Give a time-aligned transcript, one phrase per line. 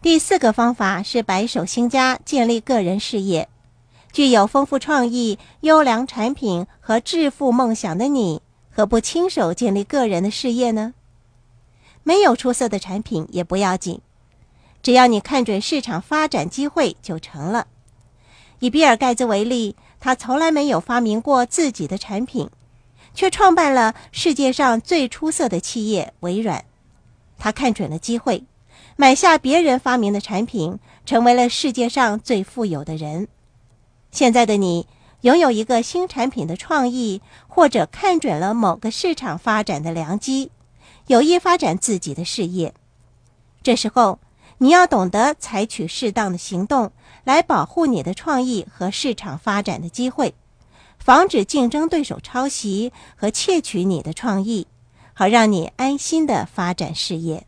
[0.00, 3.48] 第四个方法是白手兴家，建立个人事业。
[4.12, 8.40] 具有丰富创意、优良产品和致富梦想的你，
[8.70, 10.94] 何不亲手建立个人的事业呢？
[12.04, 14.00] 没有出色的产品也不要紧，
[14.84, 17.66] 只要你看准市场发展机会就成了。
[18.60, 22.48] 以比尔·盖茨为例，他从来没有发明过自己的产品，
[23.14, 26.64] 却创办了世界上最出色的企业微软。
[27.36, 28.44] 他看准了机会，
[29.00, 33.28] 买下别人发明的产品，成为了世界上最富有的人。
[34.10, 34.88] 现在的你
[35.20, 40.50] 拥有一个新产品的创意，或者看准了某个市场发展的良机。
[41.06, 42.74] 有意发展自己的事业，
[43.62, 44.18] 这时候
[44.58, 46.90] 你要懂得采取适当的行动
[47.22, 50.34] 来保护你的创意和市场发展的机会，
[50.98, 54.66] 防止竞争对手抄袭和窃取你的创意，
[55.14, 57.44] 好让你安心的发展事业。